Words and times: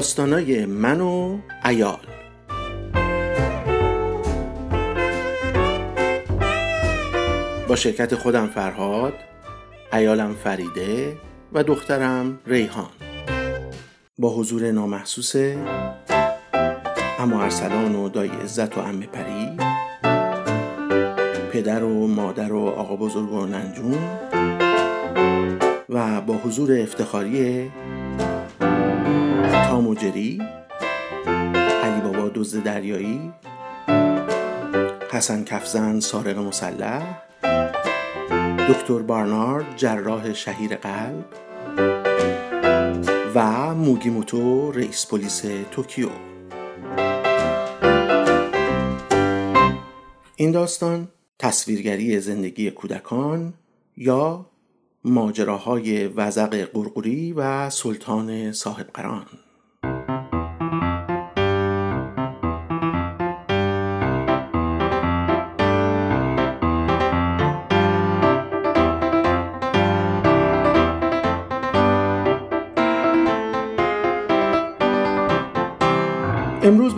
داستانای 0.00 0.66
من 0.66 1.00
و 1.00 1.38
ایال 1.64 1.98
با 7.68 7.76
شرکت 7.76 8.14
خودم 8.14 8.46
فرهاد 8.46 9.12
ایالم 9.92 10.34
فریده 10.34 11.16
و 11.52 11.62
دخترم 11.62 12.38
ریحان. 12.46 12.90
با 14.18 14.34
حضور 14.34 14.70
نامحسوس 14.70 15.36
اما 17.18 17.42
ارسلان 17.42 17.94
و 17.94 18.08
دایی 18.08 18.32
عزت 18.44 18.78
و 18.78 18.80
امه 18.80 19.06
پری 19.06 19.56
پدر 21.52 21.84
و 21.84 22.06
مادر 22.06 22.52
و 22.52 22.66
آقا 22.66 22.96
بزرگ 22.96 23.32
و 23.32 23.46
ننجون 23.46 23.98
و 25.88 26.20
با 26.20 26.34
حضور 26.34 26.80
افتخاری 26.80 27.70
تاموجری 29.80 30.42
علی 31.82 32.00
بابا 32.00 32.28
دزد 32.28 32.62
دریایی 32.62 33.32
حسن 35.10 35.44
کفزن 35.44 36.00
سارق 36.00 36.38
مسلح 36.38 37.22
دکتر 38.68 38.98
بارنارد 38.98 39.76
جراح 39.76 40.32
شهیر 40.32 40.76
قلب 40.76 41.24
و 43.34 43.74
موگیموتو 43.74 44.72
رئیس 44.72 45.06
پلیس 45.06 45.44
توکیو. 45.70 46.08
این 50.36 50.50
داستان 50.50 51.08
تصویرگری 51.38 52.20
زندگی 52.20 52.70
کودکان 52.70 53.54
یا 53.96 54.46
ماجراهای 55.04 56.06
وزق 56.06 56.54
قرقوری 56.54 57.32
و 57.32 57.70
سلطان 57.70 58.52
صاحب 58.52 58.86
قران 58.86 59.26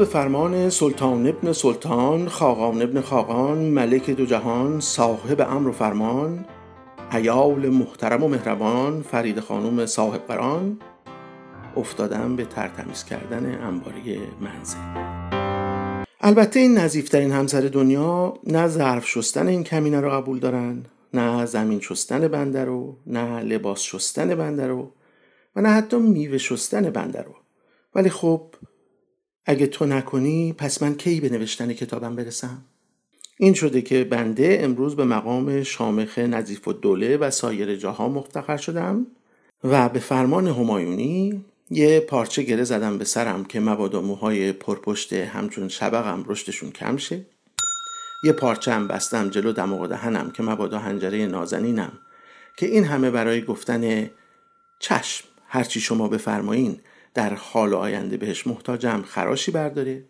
به 0.03 0.09
فرمان 0.09 0.71
سلطان 0.71 1.27
ابن 1.27 1.53
سلطان 1.53 2.29
خاقان 2.29 2.83
ابن 2.83 3.01
خاقان 3.01 3.59
ملک 3.59 4.11
دو 4.11 4.27
جهان 4.27 4.81
صاحب 4.81 5.41
امر 5.41 5.69
و 5.69 5.73
فرمان 5.73 6.45
ایال 7.13 7.69
محترم 7.69 8.23
و 8.23 8.29
مهربان 8.29 9.03
فرید 9.03 9.41
خانوم 9.41 9.87
صاحب 9.87 10.21
قران 10.21 10.79
افتادم 11.77 12.37
به 12.37 12.45
ترتمیز 12.45 13.05
کردن 13.05 13.59
انباری 13.63 14.19
منزل. 14.41 14.79
البته 16.21 16.61
این 16.61 16.79
نظیفترین 16.79 17.33
همسر 17.33 17.61
دنیا 17.61 18.35
نه 18.47 18.69
ظرف 18.69 19.07
شستن 19.07 19.47
این 19.47 19.65
کمینه 19.65 20.01
رو 20.01 20.11
قبول 20.11 20.39
دارن 20.39 20.83
نه 21.15 21.47
زمین 21.47 21.81
شستن 21.81 22.29
بنده 22.29 22.65
رو 22.65 22.97
نه 23.07 23.41
لباس 23.41 23.81
شستن 23.81 24.35
بنده 24.35 24.67
رو 24.67 24.93
و 25.57 25.61
نه 25.61 25.69
حتی 25.69 25.97
میوه 25.97 26.39
شستن 26.39 26.91
بنده 26.91 27.23
رو. 27.23 27.35
ولی 27.95 28.11
خب 28.11 28.55
اگه 29.47 29.67
تو 29.67 29.87
نکنی 29.87 30.53
پس 30.53 30.83
من 30.83 30.95
کی 30.95 31.21
به 31.21 31.29
نوشتن 31.29 31.73
کتابم 31.73 32.17
برسم؟ 32.17 32.65
این 33.39 33.55
شده 33.55 33.83
که 33.83 34.05
بنده 34.05 34.59
امروز 34.61 34.97
به 34.97 35.05
مقام 35.05 35.63
شامخ 35.63 36.19
نظیف 36.19 36.69
و 36.69 36.73
دوله 36.73 37.17
و 37.17 37.31
سایر 37.31 37.77
جاها 37.77 38.09
مفتخر 38.09 38.57
شدم 38.57 39.07
و 39.65 39.89
به 39.89 39.99
فرمان 39.99 40.47
همایونی 40.47 41.45
یه 41.71 42.01
پارچه 42.01 42.43
گره 42.43 42.65
زدم 42.65 42.99
به 42.99 43.05
سرم 43.05 43.45
که 43.45 43.61
مبادا 43.61 44.01
موهای 44.01 44.53
پرپشت 44.53 45.13
همچون 45.13 45.69
شبقم 45.69 46.25
رشدشون 46.27 46.71
کم 46.71 46.97
شه. 46.97 47.21
یه 48.25 48.33
پارچه 48.33 48.73
هم 48.73 48.89
بستم 48.89 49.31
جلو 49.31 49.53
دماغ 49.53 49.87
دهنم 49.87 50.31
که 50.31 50.43
مبادا 50.43 50.79
هنجره 50.79 51.27
نازنینم 51.27 51.93
که 52.57 52.67
این 52.67 52.85
همه 52.85 53.11
برای 53.11 53.43
گفتن 53.43 54.11
چشم. 54.79 55.25
هرچی 55.49 55.81
شما 55.81 56.09
بفرمایین 56.09 56.81
در 57.15 57.35
حال 57.35 57.75
آینده 57.75 58.17
بهش 58.17 58.47
محتاجم 58.47 59.03
خراشی 59.03 59.51
برداره 59.51 60.05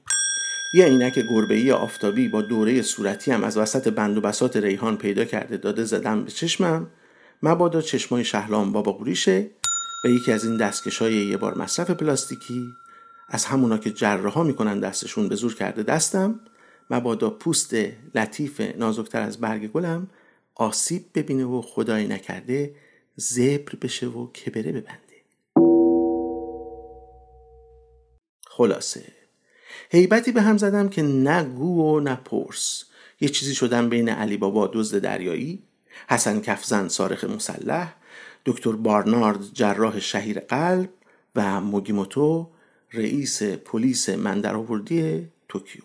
یه 0.74 0.84
عینک 0.84 1.18
گربه 1.18 1.54
ای 1.54 1.72
آفتابی 1.72 2.28
با 2.28 2.42
دوره 2.42 2.82
صورتی 2.82 3.30
هم 3.30 3.44
از 3.44 3.56
وسط 3.56 3.88
بند 3.88 4.18
و 4.18 4.20
بسات 4.20 4.56
ریحان 4.56 4.96
پیدا 4.96 5.24
کرده 5.24 5.56
داده 5.56 5.84
زدم 5.84 6.24
به 6.24 6.30
چشمم. 6.30 6.90
مبادا 7.42 7.80
چشمای 7.80 8.24
شهلام 8.24 8.72
بابا 8.72 8.92
قوریشه 8.92 9.50
و 10.04 10.08
یکی 10.08 10.32
از 10.32 10.44
این 10.44 10.56
دستکش 10.56 10.98
های 10.98 11.14
یه 11.14 11.36
بار 11.36 11.58
مصرف 11.58 11.90
پلاستیکی. 11.90 12.68
از 13.28 13.44
همونا 13.44 13.78
که 13.78 13.90
جراها 13.90 14.42
می‌کنن 14.42 14.80
دستشون 14.80 15.28
به 15.28 15.34
زور 15.34 15.54
کرده 15.54 15.82
دستم. 15.82 16.40
مبادا 16.90 17.30
پوست 17.30 17.74
لطیف 18.14 18.60
نازکتر 18.60 19.20
از 19.22 19.40
برگ 19.40 19.66
گلم 19.66 20.08
آسیب 20.54 21.02
ببینه 21.14 21.44
و 21.44 21.62
خدایی 21.62 22.06
نکرده 22.06 22.74
زبر 23.16 23.72
بشه 23.82 24.06
و 24.06 24.32
کبره 24.32 24.72
ببنده. 24.72 25.11
خلاصه. 28.62 29.02
حیبتی 29.90 30.32
به 30.32 30.42
هم 30.42 30.56
زدم 30.56 30.88
که 30.88 31.02
نه 31.02 31.44
گو 31.44 31.82
و 31.82 32.00
نه 32.00 32.14
پرس. 32.14 32.84
یه 33.20 33.28
چیزی 33.28 33.54
شدم 33.54 33.88
بین 33.88 34.08
علی 34.08 34.36
بابا 34.36 34.66
دزد 34.66 34.98
دریایی 34.98 35.62
حسن 36.08 36.40
کفزن 36.40 36.88
سارخ 36.88 37.24
مسلح 37.24 37.94
دکتر 38.46 38.72
بارنارد 38.72 39.40
جراح 39.52 39.98
شهیر 39.98 40.40
قلب 40.40 40.88
و 41.36 41.60
موگیموتو 41.60 42.50
رئیس 42.92 43.42
پلیس 43.42 44.08
مندرآوردی 44.08 45.28
توکیو. 45.48 45.82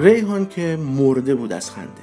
ریحان 0.00 0.48
که 0.48 0.78
مرده 0.96 1.34
بود 1.34 1.52
از 1.52 1.70
خنده 1.70 2.02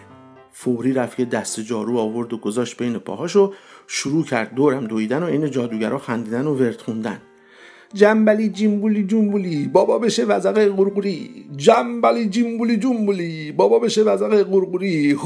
فوری 0.51 0.93
رفت 0.93 1.19
یه 1.19 1.25
دست 1.25 1.59
جارو 1.59 1.97
آورد 1.97 2.33
و 2.33 2.37
گذاشت 2.37 2.77
بین 2.77 2.97
پاهاش 2.97 3.35
و 3.35 3.53
شروع 3.87 4.25
کرد 4.25 4.53
دورم 4.55 4.87
دویدن 4.87 5.23
و 5.23 5.25
این 5.25 5.51
جادوگرا 5.51 5.97
خندیدن 5.97 6.47
و 6.47 6.55
ورد 6.55 6.81
خوندن 6.81 7.21
جنبلی 7.93 8.49
جیمبولی 8.49 9.03
جنبولی 9.03 9.67
بابا 9.67 9.99
بشه 9.99 10.25
وزق 10.25 10.53
قرقوری 10.53 11.45
جنبلی 11.55 12.29
جیمبولی 12.29 12.77
جنبولی 12.77 13.51
بابا 13.51 13.79
بشه 13.79 14.03
وزق 14.03 14.43
قرقوری 14.43 15.17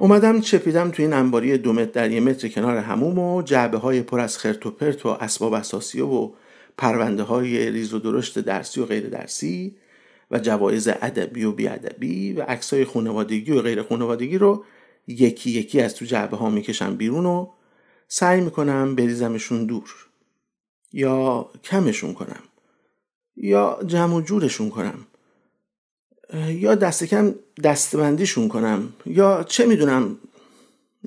اومدم 0.00 0.40
چپیدم 0.40 0.90
تو 0.90 1.02
این 1.02 1.12
انباری 1.12 1.58
دو 1.58 1.72
متر 1.72 1.90
در 1.90 2.10
یه 2.10 2.20
متر 2.20 2.48
کنار 2.48 2.76
هموم 2.76 3.18
و 3.18 3.42
جعبه 3.42 3.78
های 3.78 4.02
پر 4.02 4.20
از 4.20 4.38
خرت 4.38 4.66
و 4.66 4.70
پرت 4.70 5.06
و 5.06 5.08
اسباب 5.08 5.52
اساسی 5.52 6.00
و 6.00 6.30
پرونده 6.78 7.22
های 7.22 7.70
ریز 7.70 7.94
و 7.94 7.98
درشت 7.98 8.38
درسی 8.38 8.80
و 8.80 8.84
غیر 8.84 9.08
درسی 9.08 9.76
و 10.30 10.38
جوایز 10.38 10.88
ادبی 10.88 11.44
و 11.44 11.52
بیادبی 11.52 12.32
و 12.32 12.42
عکسای 12.42 12.84
خانوادگی 12.84 13.52
و 13.52 13.62
غیر 13.62 13.82
خانوادگی 13.82 14.38
رو 14.38 14.64
یکی 15.06 15.50
یکی 15.50 15.80
از 15.80 15.94
تو 15.94 16.04
جعبه 16.04 16.36
ها 16.36 16.50
می‌کشم 16.50 16.96
بیرون 16.96 17.26
و 17.26 17.46
سعی 18.08 18.40
می‌کنم 18.40 18.94
بریزمشون 18.94 19.66
دور. 19.66 19.90
یا 20.92 21.50
کمشون 21.64 22.14
کنم. 22.14 22.42
یا 23.36 23.78
جمع 23.86 24.14
و 24.14 24.20
جورشون 24.20 24.70
کنم. 24.70 25.06
یا 26.48 26.74
دست 26.74 27.04
کم 27.04 27.34
دستبندیشون 27.64 28.48
کنم 28.48 28.92
یا 29.06 29.44
چه 29.48 29.66
می‌دونم؟ 29.66 30.18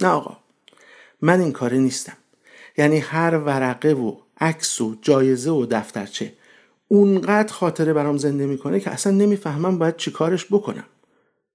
نه 0.01 0.07
آقا 0.07 0.37
من 1.21 1.39
این 1.39 1.51
کاره 1.51 1.77
نیستم. 1.77 2.17
یعنی 2.77 2.97
هر 2.97 3.37
ورقه 3.37 3.93
و 3.93 4.15
عکس 4.39 4.81
و 4.81 4.95
جایزه 5.01 5.51
و 5.51 5.65
دفترچه 5.65 6.33
اونقدر 6.87 7.53
خاطره 7.53 7.93
برام 7.93 8.17
زنده 8.17 8.45
می‌کنه 8.45 8.79
که 8.79 8.91
اصلا 8.91 9.13
نمی‌فهمم 9.13 9.77
باید 9.77 9.97
چی 9.97 10.11
کارش 10.11 10.45
بکنم. 10.51 10.85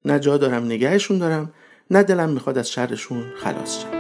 نه 0.05 0.19
جا 0.19 0.37
دارم 0.37 0.64
نگهشون 0.64 1.19
دارم 1.19 1.53
نه 1.91 2.03
دلم 2.03 2.31
می‌خواد 2.31 2.59
از 2.59 2.71
شرشون 2.71 3.25
خلاص 3.37 3.82
شم. 3.82 3.98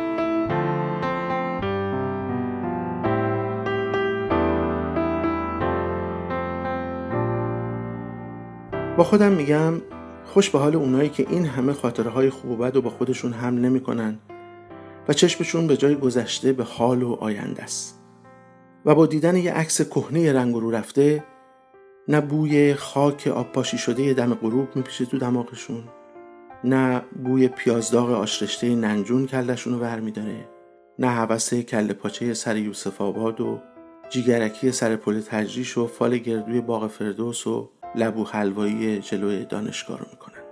با 8.98 9.04
خودم 9.04 9.32
میگم 9.32 9.74
خوش 10.24 10.50
به 10.50 10.58
حال 10.58 10.76
اونایی 10.76 11.08
که 11.08 11.26
این 11.30 11.46
همه 11.46 11.72
خاطره 11.72 12.10
های 12.10 12.30
خوب 12.30 12.50
و 12.50 12.56
بد 12.56 12.76
و 12.76 12.82
با 12.82 12.90
خودشون 12.90 13.32
هم 13.32 13.58
نمی‌کنن 13.58 14.18
و 15.08 15.12
چشمشون 15.12 15.66
به 15.66 15.76
جای 15.76 15.94
گذشته 15.94 16.52
به 16.52 16.64
حال 16.64 17.02
و 17.02 17.12
آینده 17.20 17.62
است. 17.62 18.02
و 18.84 18.94
با 18.94 19.06
دیدن 19.06 19.36
یه 19.36 19.52
عکس 19.52 19.82
کهنه 19.82 20.32
رنگ 20.32 20.54
رو 20.54 20.70
رفته 20.70 21.24
نه 22.08 22.20
بوی 22.20 22.74
خاک 22.74 23.26
آب 23.26 23.52
پاشی 23.52 23.78
شده 23.78 24.14
دم 24.14 24.34
غروب 24.34 24.76
میپیشه 24.76 25.04
تو 25.06 25.18
دماغشون 25.18 25.84
نه 26.64 27.02
بوی 27.24 27.48
پیازداغ 27.48 28.10
آشرشته 28.10 28.74
ننجون 28.74 29.26
کلشون 29.26 29.72
رو 29.72 29.78
برمیداره 29.78 30.48
نه 30.98 31.08
حوث 31.08 31.54
کله 31.54 31.92
پاچه 31.92 32.34
سر 32.34 32.56
یوسف 32.56 33.00
آباد 33.00 33.40
و 33.40 33.58
جیگرکی 34.10 34.72
سر 34.72 34.96
پل 34.96 35.20
تجریش 35.20 35.78
و 35.78 35.86
فال 35.86 36.18
گردوی 36.18 36.60
باغ 36.60 36.86
فردوس 36.86 37.46
و 37.46 37.70
لبو 37.94 38.24
حلوایی 38.24 39.00
جلوی 39.00 39.44
دانشگاه 39.44 39.98
رو 39.98 40.06
می‌کنن. 40.10 40.42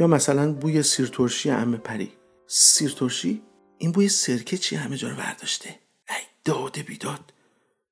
یا 0.00 0.06
مثلا 0.06 0.52
بوی 0.52 0.82
سیرترشی 0.82 1.50
ام 1.50 1.76
پری. 1.76 2.12
سیرترشی؟ 2.46 3.42
این 3.78 3.92
بوی 3.92 4.08
سرکه 4.08 4.56
چی 4.56 4.76
همه 4.76 4.96
جا 4.96 5.08
رو 5.08 5.16
برداشته. 5.16 5.68
ای 6.08 6.24
داده 6.44 6.82
بیداد. 6.82 7.32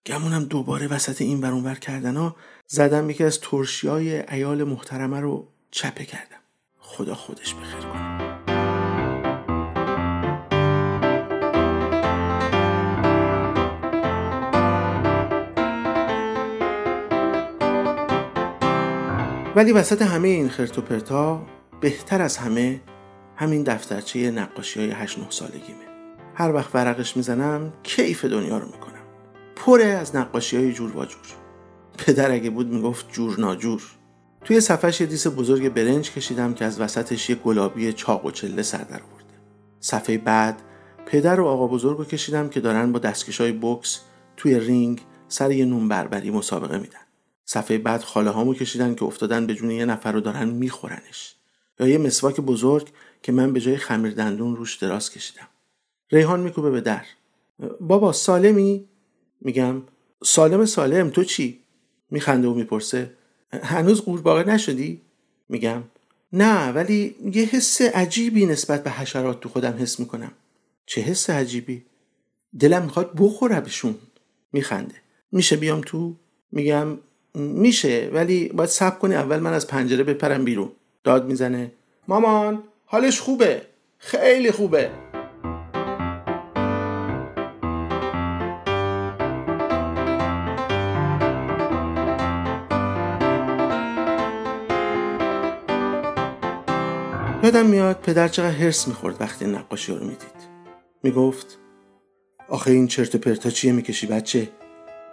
گمونم 0.06 0.44
دوباره 0.44 0.86
وسط 0.86 1.22
این 1.22 1.40
ور 1.40 1.74
کردن 1.74 2.16
ها 2.16 2.36
زدم 2.66 3.10
یکی 3.10 3.24
از 3.24 3.40
ترشی 3.40 3.88
های 3.88 4.34
ایال 4.34 4.64
محترمه 4.64 5.20
رو 5.20 5.48
چپه 5.70 6.04
کردم. 6.04 6.40
خدا 6.78 7.14
خودش 7.14 7.54
بخیر 7.54 7.80
کنه. 7.80 8.15
ولی 19.56 19.72
وسط 19.72 20.02
همه 20.02 20.28
این 20.28 20.48
خرت 20.48 20.78
و 20.78 20.82
پرتا 20.82 21.46
بهتر 21.80 22.22
از 22.22 22.36
همه 22.36 22.80
همین 23.36 23.62
دفترچه 23.62 24.30
نقاشی 24.30 24.80
های 24.80 24.90
8 24.90 25.18
9 25.18 25.26
سالگیمه. 25.30 25.84
هر 26.34 26.52
وقت 26.52 26.74
ورقش 26.74 27.16
می‌زنم 27.16 27.72
کیف 27.82 28.24
دنیا 28.24 28.58
رو 28.58 28.66
می‌کنم. 28.66 29.02
پره 29.56 29.84
از 29.84 30.16
نقاشی 30.16 30.56
های 30.56 30.72
جور 30.72 30.96
و 30.96 31.04
جور. 31.04 31.20
پدر 31.98 32.30
اگه 32.30 32.50
بود 32.50 32.72
می‌گفت 32.72 33.12
جور 33.12 33.40
ناجور. 33.40 33.82
توی 34.44 34.60
صفحش 34.60 35.00
یه 35.00 35.06
دیس 35.06 35.26
بزرگ 35.26 35.68
برنج 35.68 36.12
کشیدم 36.12 36.54
که 36.54 36.64
از 36.64 36.80
وسطش 36.80 37.30
یه 37.30 37.36
گلابی 37.36 37.92
چاق 37.92 38.24
و 38.26 38.30
چله 38.30 38.62
سر 38.62 38.78
در 38.78 39.02
آورده. 39.02 39.34
صفحه 39.80 40.18
بعد 40.18 40.62
پدر 41.06 41.40
و 41.40 41.46
آقا 41.46 41.66
بزرگ 41.66 41.98
رو 41.98 42.04
کشیدم 42.04 42.48
که 42.48 42.60
دارن 42.60 42.92
با 42.92 42.98
دستکش 42.98 43.40
های 43.40 43.52
بکس 43.52 44.00
توی 44.36 44.60
رینگ 44.60 45.00
سر 45.28 45.50
یه 45.50 45.64
نون 45.64 45.88
بربری 45.88 46.30
مسابقه 46.30 46.78
میدن. 46.78 47.05
صفحه 47.46 47.78
بعد 47.78 48.02
خاله 48.02 48.30
هامو 48.30 48.54
کشیدن 48.54 48.94
که 48.94 49.04
افتادن 49.04 49.46
به 49.46 49.54
جون 49.54 49.70
یه 49.70 49.84
نفر 49.84 50.12
رو 50.12 50.20
دارن 50.20 50.48
میخورنش. 50.48 51.34
یا 51.80 51.86
یه 51.86 51.98
مسواک 51.98 52.40
بزرگ 52.40 52.88
که 53.22 53.32
من 53.32 53.52
به 53.52 53.60
جای 53.60 53.76
خمیر 53.76 54.12
دندون 54.12 54.56
روش 54.56 54.76
دراز 54.76 55.10
کشیدم. 55.10 55.48
ریحان 56.10 56.40
میکوبه 56.40 56.70
به 56.70 56.80
در. 56.80 57.04
بابا 57.80 58.12
سالمی؟ 58.12 58.84
میگم. 59.40 59.82
سالم 60.24 60.66
سالم 60.66 61.10
تو 61.10 61.24
چی؟ 61.24 61.60
میخنده 62.10 62.48
و 62.48 62.54
می‌پرسه. 62.54 63.10
هنوز 63.52 64.00
قورباغه 64.00 64.44
نشدی؟ 64.44 65.00
میگم. 65.48 65.82
نه 66.32 66.72
ولی 66.72 67.16
یه 67.32 67.44
حس 67.44 67.80
عجیبی 67.82 68.46
نسبت 68.46 68.84
به 68.84 68.90
حشرات 68.90 69.40
تو 69.40 69.48
خودم 69.48 69.76
حس 69.78 70.00
می‌کنم. 70.00 70.32
چه 70.86 71.00
حس 71.00 71.30
عجیبی؟ 71.30 71.84
دلم 72.60 72.82
می‌خواد 72.82 73.12
بخورمشون 73.18 73.94
میخنده. 74.52 74.94
میشه 75.32 75.56
بیام 75.56 75.80
تو؟ 75.80 76.14
میگم. 76.52 76.98
میشه 77.36 78.10
ولی 78.12 78.48
باید 78.48 78.70
صبر 78.70 78.98
کنی 78.98 79.14
اول 79.14 79.38
من 79.38 79.52
از 79.52 79.66
پنجره 79.66 80.04
بپرم 80.04 80.44
بیرون. 80.44 80.72
داد 81.04 81.26
می‌زنه. 81.26 81.72
مامان 82.08 82.62
حالش 82.84 83.20
خوبه. 83.20 83.62
خیلی 83.98 84.50
خوبه. 84.50 84.90
یادم 97.42 97.66
میاد 97.66 98.00
پدر 98.00 98.28
چقدر 98.28 98.50
هرس 98.50 98.88
می‌خورد 98.88 99.20
وقتی 99.20 99.46
نقاشی 99.46 99.92
رو 99.92 100.00
می‌دید. 100.00 100.46
می‌گفت 101.02 101.58
آخه 102.48 102.70
این 102.70 102.86
چرت 102.86 103.16
پرتا 103.16 103.50
چیه 103.50 103.72
می‌کشی 103.72 104.06
بچه؟ 104.06 104.48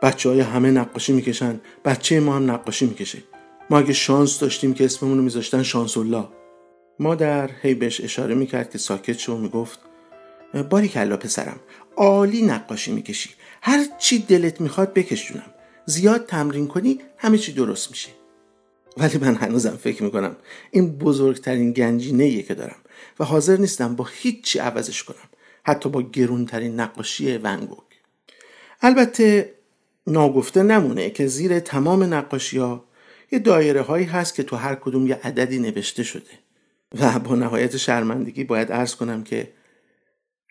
بچه 0.03 0.29
های 0.29 0.39
همه 0.39 0.71
نقاشی 0.71 1.13
می‌کشن 1.13 1.61
بچه 1.85 2.19
ما 2.19 2.35
هم 2.35 2.51
نقاشی 2.51 2.85
می‌کشه. 2.85 3.17
ما 3.69 3.79
اگه 3.79 3.93
شانس 3.93 4.39
داشتیم 4.39 4.73
که 4.73 4.85
اسممون 4.85 5.17
رو 5.17 5.23
میذاشتن 5.23 5.63
شانس 5.63 5.97
الله 5.97 6.27
مادر 6.99 7.49
هی 7.61 7.73
بهش 7.73 8.01
اشاره 8.01 8.35
می‌کرد 8.35 8.71
که 8.71 8.77
ساکت 8.77 9.17
شو 9.17 9.37
می‌گفت 9.37 9.79
باری 10.69 10.87
کلا 10.87 11.17
پسرم 11.17 11.59
عالی 11.95 12.41
نقاشی 12.41 12.91
می‌کشی. 12.91 13.29
هر 13.61 13.85
چی 13.99 14.19
دلت 14.19 14.61
می‌خواد 14.61 14.93
بکش 14.93 15.27
جونم. 15.27 15.53
زیاد 15.85 16.25
تمرین 16.25 16.67
کنی 16.67 16.99
همه 17.17 17.37
چی 17.37 17.53
درست 17.53 17.91
میشه. 17.91 18.09
ولی 18.97 19.17
من 19.17 19.35
هنوزم 19.35 19.79
فکر 19.83 20.03
می‌کنم 20.03 20.35
این 20.71 20.97
بزرگترین 20.97 21.71
گنجینه 21.71 22.43
که 22.43 22.53
دارم 22.53 22.77
و 23.19 23.25
حاضر 23.25 23.57
نیستم 23.57 23.95
با 23.95 24.07
هیچی 24.13 24.59
عوضش 24.59 25.03
کنم 25.03 25.29
حتی 25.63 25.89
با 25.89 26.01
گرونترین 26.01 26.79
نقاشی 26.79 27.37
ونگوگ. 27.37 27.77
البته 28.81 29.53
ناگفته 30.07 30.63
نمونه 30.63 31.09
که 31.09 31.27
زیر 31.27 31.59
تمام 31.59 32.13
نقاشی 32.13 32.57
ها 32.57 32.85
یه 33.31 33.39
دایره 33.39 33.81
هایی 33.81 34.05
هست 34.05 34.35
که 34.35 34.43
تو 34.43 34.55
هر 34.55 34.75
کدوم 34.75 35.07
یه 35.07 35.15
عددی 35.23 35.59
نوشته 35.59 36.03
شده. 36.03 36.31
و 36.99 37.19
با 37.19 37.35
نهایت 37.35 37.77
شرمندگی 37.77 38.43
باید 38.43 38.71
ارز 38.71 38.95
کنم 38.95 39.23
که 39.23 39.53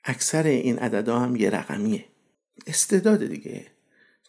اکثر 0.05 0.43
این 0.43 0.79
عددها 0.79 1.19
هم 1.19 1.37
یه 1.37 1.51
رقمیه. 1.51 2.05
استعداد 2.67 3.27
دیگه. 3.27 3.67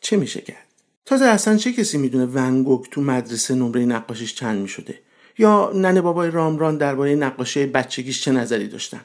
چه 0.01 0.17
میشه 0.17 0.41
کرد؟ 0.41 0.67
تازه 1.05 1.25
اصلا 1.25 1.57
چه 1.57 1.73
کسی 1.73 1.97
می‌دونه 1.97 2.25
ونگوک 2.25 2.89
تو 2.91 3.01
مدرسه 3.01 3.55
نمره 3.55 3.85
نقاشیش 3.85 4.35
چند 4.35 4.61
می‌شده؟ 4.61 4.99
یا 5.37 5.71
ننه 5.75 6.01
بابای 6.01 6.31
رامران 6.31 6.77
درباره 6.77 7.15
نقاشی 7.15 7.65
بچگیش 7.65 8.21
چه 8.21 8.31
نظری 8.31 8.67
داشتن؟ 8.67 9.01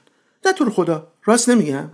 نه 0.46 0.52
تو 0.52 0.70
خدا 0.70 1.12
راست 1.24 1.48
نمیگم؟ 1.48 1.90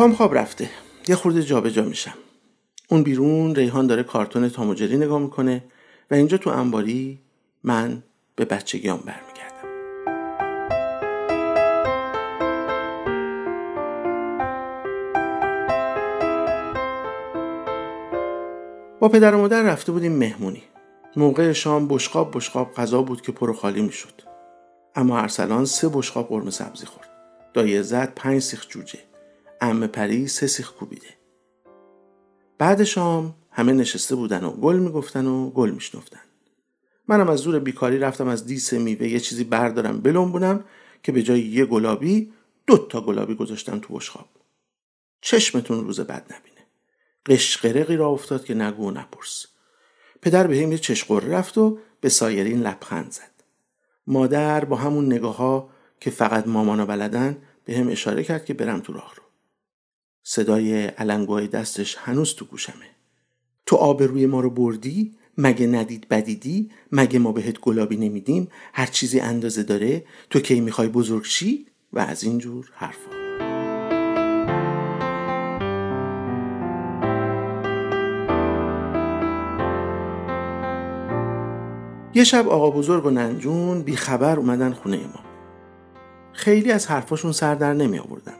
پام 0.00 0.14
خواب 0.14 0.34
رفته. 0.34 0.70
یه 1.08 1.16
خورده 1.16 1.42
جابجا 1.42 1.82
میشم. 1.82 2.14
اون 2.88 3.02
بیرون 3.02 3.54
ریحان 3.54 3.86
داره 3.86 4.02
کارتون 4.02 4.48
تاموجری 4.48 4.96
نگاه 4.96 5.18
می‌کنه 5.18 5.64
و 6.10 6.14
اینجا 6.14 6.36
تو 6.36 6.50
انباری 6.50 7.18
من 7.64 8.02
به 8.36 8.44
بچگیام 8.44 9.00
برمیگردم. 9.06 9.68
با 19.00 19.08
پدر 19.08 19.34
و 19.34 19.38
مادر 19.38 19.62
رفته 19.62 19.92
بودیم 19.92 20.12
مهمونی. 20.12 20.62
موقع 21.16 21.52
شام 21.52 21.88
بشقاب 21.88 22.36
بشقاب 22.36 22.74
غذا 22.74 23.02
بود 23.02 23.20
که 23.20 23.32
پر 23.32 23.52
خالی 23.52 23.82
می‌شد. 23.82 24.22
اما 24.94 25.18
ارسلان 25.18 25.64
سه 25.64 25.88
بشقاب 25.88 26.28
قرمه 26.28 26.50
سبزی 26.50 26.86
خورد. 26.86 27.08
دایه 27.54 27.82
زد 27.82 28.12
پنج 28.16 28.42
سیخ 28.42 28.68
جوجه. 28.68 28.98
ام 29.60 29.86
پری 29.86 30.28
سه 30.28 30.46
سیخ 30.46 30.72
کوبیده. 30.72 31.08
بعد 32.58 32.84
شام 32.84 33.34
همه 33.50 33.72
نشسته 33.72 34.14
بودن 34.14 34.44
و 34.44 34.50
گل 34.50 34.76
می‌گفتن 34.76 35.26
و 35.26 35.50
گل 35.50 35.70
میشنفتن. 35.70 36.20
منم 37.08 37.28
از 37.28 37.38
زور 37.38 37.58
بیکاری 37.58 37.98
رفتم 37.98 38.28
از 38.28 38.46
دیس 38.46 38.72
میوه 38.72 39.08
یه 39.08 39.20
چیزی 39.20 39.44
بردارم 39.44 40.00
بلنبونم 40.00 40.64
که 41.02 41.12
به 41.12 41.22
جای 41.22 41.40
یه 41.40 41.64
گلابی 41.64 42.32
دو 42.66 42.76
تا 42.78 43.00
گلابی 43.00 43.34
گذاشتم 43.34 43.78
تو 43.78 43.94
بشخاب 43.94 44.28
چشمتون 45.20 45.84
روز 45.84 46.00
بد 46.00 46.24
نبینه. 46.24 46.66
قشقرقی 47.26 47.96
را 47.96 48.08
افتاد 48.08 48.44
که 48.44 48.54
نگو 48.54 48.88
و 48.88 48.90
نپرس. 48.90 49.46
پدر 50.22 50.46
به 50.46 50.56
هم 50.56 50.72
یه 50.72 50.78
چشقره 50.78 51.28
رفت 51.28 51.58
و 51.58 51.78
به 52.00 52.08
سایرین 52.08 52.60
لبخند 52.60 53.12
زد. 53.12 53.30
مادر 54.06 54.64
با 54.64 54.76
همون 54.76 55.06
نگاه 55.06 55.36
ها 55.36 55.70
که 56.00 56.10
فقط 56.10 56.46
مامانا 56.46 56.86
بلدن 56.86 57.42
به 57.64 57.76
هم 57.76 57.88
اشاره 57.88 58.24
کرد 58.24 58.44
که 58.44 58.54
برم 58.54 58.80
تو 58.80 58.92
راه 58.92 59.14
رو 59.16 59.22
صدای 60.32 60.86
علنگوهای 60.86 61.46
دستش 61.46 61.96
هنوز 61.98 62.34
تو 62.34 62.44
گوشمه. 62.44 62.90
تو 63.66 63.76
آبروی 63.76 64.26
ما 64.26 64.40
رو 64.40 64.50
بردی 64.50 65.14
مگه 65.38 65.66
ندید 65.66 66.08
بدیدی 66.08 66.70
مگه 66.92 67.18
ما 67.18 67.32
بهت 67.32 67.60
گلابی 67.60 67.96
نمیدیم 67.96 68.48
هر 68.72 68.86
چیزی 68.86 69.20
اندازه 69.20 69.62
داره 69.62 70.04
تو 70.30 70.40
کی 70.40 70.60
می‌خوای 70.60 70.88
بزرگ 70.88 71.24
شی؟ 71.24 71.66
و 71.92 71.98
از 71.98 72.24
اینجور 72.24 72.70
حرفا. 72.74 73.10
یه 82.14 82.24
شب 82.24 82.48
آقا 82.48 82.70
بزرگ 82.70 83.06
و 83.06 83.10
ننجون 83.10 83.82
بیخبر 83.82 84.36
اومدن 84.36 84.72
خونه 84.72 84.96
ما. 84.96 85.20
خیلی 86.32 86.72
از 86.72 86.86
حرفاشون 86.86 87.32
سر 87.32 87.54
در 87.54 87.74
نمی 87.74 87.98
آوردم 87.98 88.39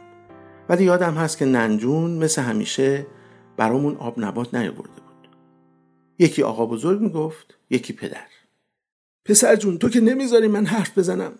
ولی 0.71 0.83
یادم 0.83 1.13
هست 1.13 1.37
که 1.37 1.45
ننجون 1.45 2.11
مثل 2.11 2.41
همیشه 2.41 3.05
برامون 3.57 3.95
آب 3.95 4.19
نبات 4.19 4.53
نیاورده 4.53 5.01
یکی 6.19 6.43
آقا 6.43 6.65
بزرگ 6.65 7.01
می‌گفت 7.01 7.57
یکی 7.69 7.93
پدر. 7.93 8.27
پسر 9.25 9.55
جون 9.55 9.77
تو 9.77 9.89
که 9.89 10.01
نمی‌ذاری 10.01 10.47
من 10.47 10.65
حرف 10.65 10.97
بزنم. 10.97 11.31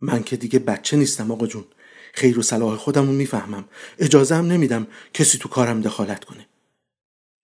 من 0.00 0.22
که 0.22 0.36
دیگه 0.36 0.58
بچه 0.58 0.96
نیستم 0.96 1.30
آقا 1.30 1.46
جون. 1.46 1.64
خیر 2.12 2.38
و 2.38 2.42
صلاح 2.42 2.76
خودم 2.76 3.06
رو 3.06 3.12
می‌فهمم. 3.12 3.64
اجازه 3.98 4.34
هم 4.34 4.46
نمیدم 4.46 4.86
کسی 5.12 5.38
تو 5.38 5.48
کارم 5.48 5.80
دخالت 5.80 6.24
کنه. 6.24 6.46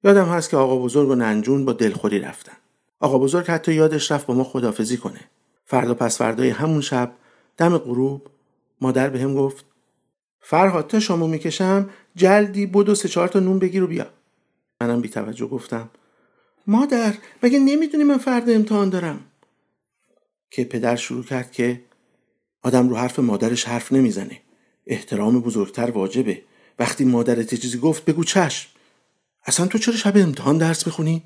یادم 0.05 0.27
هست 0.27 0.51
که 0.51 0.57
آقا 0.57 0.77
بزرگ 0.77 1.09
و 1.09 1.15
ننجون 1.15 1.65
با 1.65 1.73
دلخوری 1.73 2.19
رفتن. 2.19 2.57
آقا 3.01 3.19
بزرگ 3.19 3.47
حتی 3.47 3.75
یادش 3.75 4.13
رفت 4.13 4.27
با 4.27 4.35
ما 4.35 4.45
خدافزی 4.45 4.97
کنه. 4.97 5.21
فردا 5.65 5.95
پس 5.95 6.19
فردای 6.19 6.51
همون 6.51 6.81
شب 6.81 7.13
دم 7.57 7.79
غروب 7.79 8.27
مادر 8.81 9.11
به 9.11 9.21
هم 9.21 9.35
گفت 9.35 9.70
فرهاد 10.41 10.87
تا 10.87 11.01
شامو 11.01 11.27
می‌کشم 11.27 11.91
جلدی 12.17 12.67
بدو 12.67 12.95
سه 12.95 13.09
چهار 13.09 13.29
تا 13.29 13.41
نون 13.41 13.59
بگیر 13.59 13.83
و 13.83 13.87
بیا. 13.87 14.07
منم 14.81 15.01
بی 15.01 15.09
توجه 15.09 15.47
گفتم 15.47 15.91
مادر 16.67 17.15
مگه 17.43 17.59
نمی‌دونی 17.59 18.05
من 18.05 18.19
فردا 18.19 18.53
امتحان 18.53 18.91
دارم؟ 18.91 19.21
که 20.51 20.65
پدر 20.65 20.97
شروع 20.97 21.25
کرد 21.25 21.53
که 21.53 21.85
آدم 22.63 22.89
رو 22.89 22.97
حرف 22.97 23.19
مادرش 23.19 23.65
حرف 23.65 23.93
نمی‌زنه. 23.93 24.41
احترام 24.87 25.41
بزرگتر 25.41 25.91
واجبه. 25.91 26.43
وقتی 26.79 27.05
مادرت 27.05 27.55
چیزی 27.55 27.79
گفت 27.79 28.05
بگو 28.05 28.25
چشم. 28.25 28.71
اصلا 29.45 29.67
تو 29.67 29.79
چرا 29.79 29.95
شب 29.95 30.17
امتحان 30.17 30.59
درس 30.59 30.89
بخونی 30.89 31.23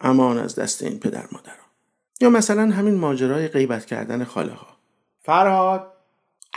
امان 0.00 0.38
از 0.38 0.54
دست 0.54 0.82
این 0.82 0.98
پدر 0.98 1.28
مادرم 1.32 1.66
یا 2.20 2.30
مثلا 2.30 2.62
همین 2.62 2.94
ماجرای 2.94 3.48
غیبت 3.48 3.86
کردن 3.86 4.24
خاله 4.24 4.52
ها 4.52 4.66
فرهاد 5.18 5.92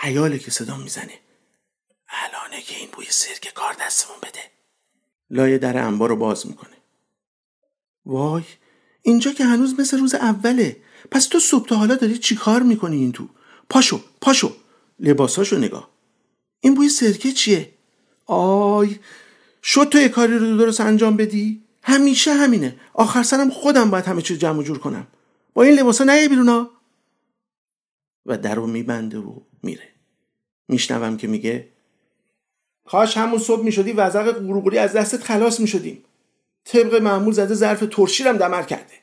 ایاله 0.04 0.40
که 0.40 0.52
صدا 0.52 0.78
می‌زنه. 0.78 1.14
الانه 2.10 2.62
که 2.62 2.76
این 2.76 2.90
بوی 2.92 3.06
سرک 3.10 3.52
کار 3.56 3.76
دستمون 3.82 4.18
بده. 4.20 4.40
لایه 5.30 5.58
در 5.58 5.78
انبار 5.78 6.10
رو 6.10 6.16
باز 6.16 6.48
می‌کنه. 6.48 6.78
وای 8.06 8.44
اینجا 9.02 9.32
که 9.32 9.46
هنوز 9.46 9.80
مثل 9.80 10.00
روز 10.00 10.16
اوله. 10.16 10.78
پس 11.12 11.26
تو 11.26 11.40
صبح 11.40 11.68
تا 11.68 11.76
حالا 11.76 11.96
داری 11.96 12.18
چی 12.18 12.36
کار 12.36 12.64
می‌کنی 12.64 12.98
این 12.98 13.12
تو؟ 13.12 13.30
پاشو 13.70 14.04
پاشو. 14.22 14.56
لباساشو 15.00 15.58
نگاه. 15.58 15.90
این 16.60 16.76
بوی 16.76 16.90
سرکه 16.90 17.32
چیه؟ 17.32 17.74
آی 18.26 19.00
شد 19.64 19.90
تو 19.90 19.98
یه 19.98 20.10
کاری 20.10 20.38
رو 20.38 20.58
درست 20.58 20.82
انجام 20.82 21.18
بدی؟ 21.18 21.64
همیشه 21.84 22.34
همینه. 22.34 22.80
آخر 22.94 23.24
سرم 23.24 23.50
خودم 23.50 23.90
باید 23.90 24.06
همه 24.06 24.22
چیز 24.22 24.40
جمع 24.40 24.64
جور 24.64 24.80
کنم. 24.80 25.08
با 25.54 25.64
این 25.64 25.80
لباسا 25.80 26.04
نیه 26.04 26.30
بیرونا 26.30 26.70
و 28.26 28.38
در 28.38 28.56
رو 28.56 28.68
میبنده 28.68 29.18
و 29.18 29.40
میره. 29.64 29.90
میشنوم 30.68 31.18
که 31.18 31.28
میگه 31.28 31.70
کاش 32.92 33.18
همون 33.18 33.40
صبح 33.40 33.64
می‌شدی 33.64 33.92
وزق 33.92 34.32
قروقوری 34.32 34.78
از 34.78 34.94
دستت 34.94 35.24
خلاص 35.24 35.60
می‌شدیم. 35.60 36.04
طبق 36.66 37.02
معمول 37.02 37.34
زده 37.34 37.54
ظرف 37.54 37.84
ترشیرم 37.92 38.38
دمر 38.38 38.64
کرده. 38.64 38.94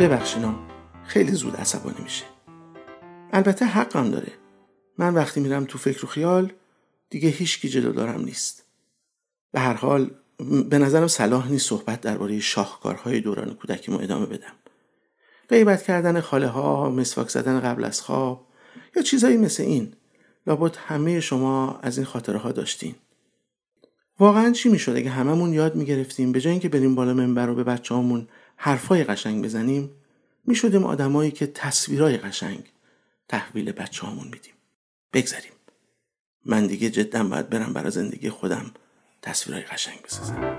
ببخشینا 0.00 0.54
خیلی 1.06 1.32
زود 1.32 1.56
عصبانی 1.56 2.00
میشه. 2.02 2.24
البته 3.32 3.64
حقم 3.64 4.10
داره. 4.10 4.32
من 4.98 5.14
وقتی 5.14 5.40
میرم 5.40 5.64
تو 5.64 5.78
فکر 5.78 6.04
و 6.04 6.08
خیال 6.08 6.52
دیگه 7.10 7.28
هیچ 7.28 7.60
جلو 7.60 7.92
دارم 7.92 8.20
نیست. 8.20 8.66
به 9.52 9.60
هر 9.60 9.74
حال 9.74 10.10
به 10.70 10.78
نظرم 10.78 11.06
صلاح 11.06 11.50
نیست 11.50 11.68
صحبت 11.68 12.00
درباره 12.00 12.40
شاهکارهای 12.40 13.20
دوران 13.20 13.54
کودکیمو 13.54 13.98
ادامه 14.00 14.26
بدم. 14.26 14.52
غیبت 15.48 15.82
کردن 15.82 16.20
خاله 16.20 16.46
ها 16.46 16.90
مسواک 16.90 17.28
زدن 17.28 17.60
قبل 17.60 17.84
از 17.84 18.00
خواب 18.00 18.46
یا 18.96 19.02
چیزایی 19.02 19.36
مثل 19.36 19.62
این. 19.62 19.92
لابد 20.46 20.76
همه 20.76 21.20
شما 21.20 21.78
از 21.82 21.98
این 21.98 22.06
خاطره 22.06 22.38
ها 22.38 22.52
داشتین. 22.52 22.94
واقعا 24.18 24.50
چی 24.50 24.68
می‌شد 24.68 24.96
اگه 24.96 25.10
هممون 25.10 25.52
یاد 25.52 25.74
می‌گرفتیم 25.74 26.32
به 26.32 26.40
جای 26.40 26.50
اینکه 26.50 26.68
بریم 26.68 26.94
بالا 26.94 27.14
منبر 27.14 27.46
رو 27.46 27.54
به 27.54 27.64
بچه 27.64 27.94
همون 27.94 28.28
حرفای 28.56 29.04
قشنگ 29.04 29.44
بزنیم 29.44 29.90
می‌شدیم 30.44 30.84
آدمایی 30.84 31.30
که 31.30 31.46
تصویرای 31.46 32.16
قشنگ 32.16 32.64
تحویل 33.28 33.72
بچه 33.72 34.06
همون 34.06 34.24
میدیم. 34.24 34.54
بگذاریم 35.12 35.52
من 36.44 36.66
دیگه 36.66 36.90
جدا 36.90 37.24
باید 37.24 37.50
برم 37.50 37.72
برای 37.72 37.90
زندگی 37.90 38.30
خودم. 38.30 38.70
تصویرهای 39.26 39.64
قشنگ 39.64 40.02
بسازم. 40.02 40.58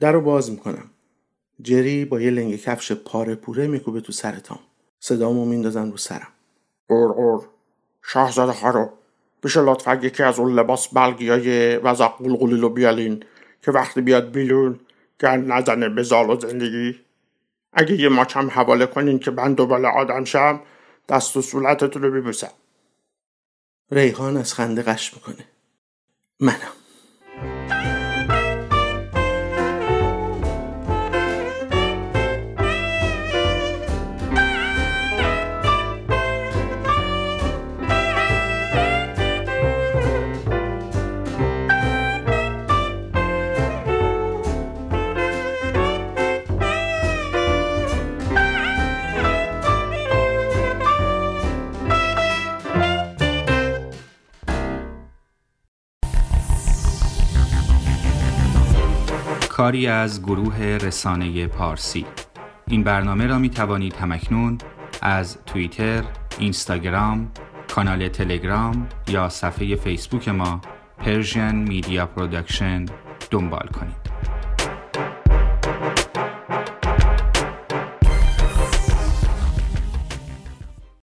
در 0.00 0.12
رو 0.12 0.20
باز 0.20 0.50
می‌کنم. 0.50 0.90
جری 1.62 2.04
با 2.04 2.20
یه 2.20 2.30
لنگ 2.30 2.56
کفش 2.56 2.92
پاره 2.92 3.34
پوره 3.34 3.66
میکوبه 3.66 4.00
تو 4.00 4.12
سرتام 4.12 4.58
صدامو 5.00 5.44
میندازن 5.44 5.90
رو 5.90 5.96
سرم. 5.96 6.28
قور 6.88 7.12
قور 7.12 7.48
شاهزاده 8.02 8.52
خارو 8.52 8.90
بشه 9.42 9.60
لطفا 9.60 9.94
یکی 9.94 10.22
از 10.22 10.38
اون 10.38 10.52
لباس 10.52 10.88
بلگیای 10.88 11.76
وزق 11.76 12.16
قلقلی 12.18 12.60
رو 12.60 12.68
بیالین 12.68 13.24
که 13.62 13.70
وقتی 13.70 14.00
بیاد 14.00 14.32
بیلون 14.32 14.80
گرد 15.22 15.52
نزنه 15.52 15.88
به 15.88 16.02
زال 16.02 16.30
و 16.30 16.40
زندگی. 16.40 17.00
اگه 17.72 18.00
یه 18.00 18.08
ماچم 18.08 18.48
حواله 18.50 18.86
کنین 18.86 19.18
که 19.18 19.30
من 19.30 19.54
دوباره 19.54 19.88
آدم 19.88 20.24
شم 20.24 20.60
دست 21.08 21.36
و 21.36 21.42
صورتتون 21.42 22.02
رو 22.02 22.10
ببوسم. 22.10 22.52
ریحان 23.90 24.36
از 24.36 24.54
خنده 24.54 24.82
قش 24.82 25.14
می‌کنه. 25.14 25.44
منم. 26.40 26.81
کاری 59.52 59.86
از 59.86 60.22
گروه 60.22 60.56
رسانه 60.62 61.46
پارسی 61.46 62.06
این 62.66 62.84
برنامه 62.84 63.26
را 63.26 63.38
می 63.38 63.50
توانید 63.50 63.94
هم‌اکنون 63.94 64.58
از 65.02 65.38
توییتر، 65.46 66.04
اینستاگرام، 66.38 67.30
کانال 67.74 68.08
تلگرام 68.08 68.88
یا 69.08 69.28
صفحه 69.28 69.76
فیسبوک 69.76 70.28
ما 70.28 70.60
Persian 70.98 71.54
Media 71.54 72.06
Production 72.06 72.86
دنبال 73.30 73.66
کنید. 73.66 74.01